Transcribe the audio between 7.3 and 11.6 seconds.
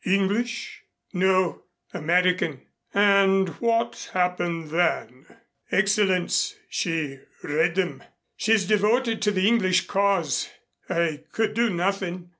read them. She is devoted to the English cause. I could